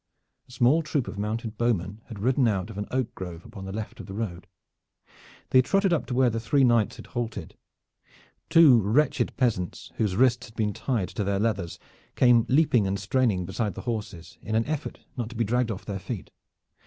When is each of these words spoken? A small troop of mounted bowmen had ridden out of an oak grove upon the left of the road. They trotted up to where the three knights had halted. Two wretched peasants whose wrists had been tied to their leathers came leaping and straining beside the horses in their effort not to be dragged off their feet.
A 0.49 0.51
small 0.51 0.81
troop 0.81 1.07
of 1.07 1.19
mounted 1.19 1.59
bowmen 1.59 2.01
had 2.07 2.17
ridden 2.17 2.47
out 2.47 2.71
of 2.71 2.79
an 2.79 2.87
oak 2.89 3.13
grove 3.13 3.45
upon 3.45 3.65
the 3.65 3.71
left 3.71 3.99
of 3.99 4.07
the 4.07 4.15
road. 4.15 4.47
They 5.51 5.61
trotted 5.61 5.93
up 5.93 6.07
to 6.07 6.15
where 6.15 6.31
the 6.31 6.39
three 6.39 6.63
knights 6.63 6.95
had 6.95 7.05
halted. 7.05 7.55
Two 8.49 8.79
wretched 8.81 9.37
peasants 9.37 9.91
whose 9.97 10.15
wrists 10.15 10.47
had 10.47 10.55
been 10.55 10.73
tied 10.73 11.09
to 11.09 11.23
their 11.23 11.37
leathers 11.37 11.77
came 12.15 12.47
leaping 12.49 12.87
and 12.87 12.99
straining 12.99 13.45
beside 13.45 13.75
the 13.75 13.81
horses 13.81 14.39
in 14.41 14.53
their 14.53 14.65
effort 14.73 15.01
not 15.17 15.29
to 15.29 15.35
be 15.35 15.43
dragged 15.43 15.69
off 15.69 15.85
their 15.85 15.99
feet. 15.99 16.31